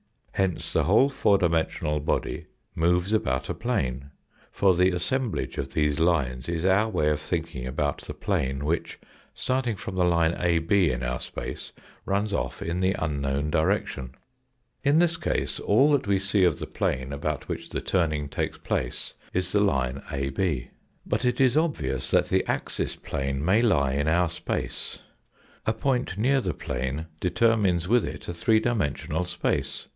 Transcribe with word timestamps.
Hence 0.33 0.73
the 0.73 0.85
whole 0.85 1.09
four 1.11 1.37
dimensional 1.37 1.99
body 1.99 2.47
moves 2.73 3.13
about 3.13 3.47
a 3.49 3.53
plane, 3.53 4.09
for 4.51 4.73
the 4.73 4.89
assemblage 4.89 5.59
of 5.59 5.75
these 5.75 5.99
lines 5.99 6.49
is 6.49 6.65
our 6.65 6.89
way 6.89 7.11
of 7.11 7.19
thinking 7.19 7.67
about 7.67 7.99
the 7.99 8.15
plane 8.15 8.65
which, 8.65 8.97
starting 9.35 9.75
from 9.75 9.93
the 9.93 10.03
line 10.03 10.33
AB 10.39 10.89
in 10.89 11.03
our 11.03 11.19
space, 11.19 11.71
runs 12.05 12.33
off 12.33 12.63
in 12.63 12.79
the 12.79 12.95
unknown 12.97 13.51
direction. 13.51 14.05
(>6 14.07 14.07
1HE 14.07 14.09
FOURta 14.09 14.83
DIMENSION 14.83 14.95
In 14.95 14.97
this 14.97 15.17
case 15.17 15.59
all 15.59 15.91
that 15.91 16.07
we 16.07 16.17
see 16.17 16.43
of 16.45 16.57
the 16.57 16.65
pjane 16.65 17.11
about 17.13 17.47
which 17.47 17.69
the 17.69 17.79
turning 17.81 18.27
takes 18.27 18.57
place 18.57 19.13
is 19.33 19.51
the 19.51 19.61
line 19.63 20.01
AB. 20.09 20.71
But 21.05 21.23
it 21.25 21.39
is 21.39 21.55
obvious 21.55 22.09
that 22.09 22.25
the 22.29 22.43
axis 22.47 22.95
plane 22.95 23.45
may 23.45 23.61
lie 23.61 23.91
in 23.91 24.07
our 24.07 24.29
space. 24.31 25.03
A 25.67 25.73
point 25.73 26.17
near 26.17 26.41
the 26.41 26.55
plane 26.55 27.05
determines 27.19 27.87
with 27.87 28.03
it 28.03 28.27
a 28.27 28.33
three 28.33 28.59
dimensional 28.59 29.25
space. 29.25 29.85